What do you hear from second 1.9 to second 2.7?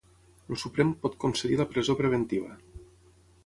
preventiva